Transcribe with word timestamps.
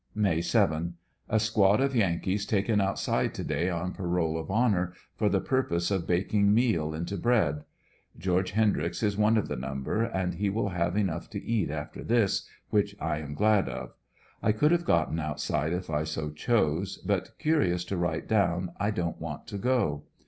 May 0.15 0.41
7. 0.41 0.95
—A 1.29 1.39
squad 1.39 1.79
of 1.79 1.95
Yankees 1.95 2.47
taken 2.47 2.81
outside 2.81 3.35
to 3.35 3.43
day 3.43 3.69
on 3.69 3.93
parole 3.93 4.35
of 4.35 4.49
honor, 4.49 4.93
for 5.15 5.29
the 5.29 5.39
purpose 5.39 5.91
of 5.91 6.07
baking 6.07 6.51
meal 6.55 6.95
into 6.95 7.17
bread 7.17 7.65
George 8.17 8.49
Hen 8.53 8.73
dryx 8.73 9.03
is 9.03 9.15
one 9.15 9.37
of 9.37 9.47
the 9.47 9.55
number, 9.55 10.01
and 10.03 10.33
he 10.33 10.49
will 10.49 10.69
have 10.69 10.97
enough 10.97 11.29
to 11.29 11.43
eat 11.43 11.69
after 11.69 12.03
this, 12.03 12.49
which 12.71 12.95
I 12.99 13.19
am 13.19 13.35
glad 13.35 13.69
of. 13.69 13.93
I 14.41 14.53
could 14.53 14.71
have 14.71 14.85
tjotten 14.85 15.21
outside 15.21 15.71
if 15.71 15.87
I 15.91 16.03
so 16.05 16.31
chose, 16.31 16.97
but 16.97 17.37
curious 17.37 17.85
to 17.85 17.95
write 17.95 18.27
down 18.27 18.71
I 18.79 18.89
don't 18.89 19.21
want 19.21 19.45
to 19.49 19.59
go. 19.59 20.05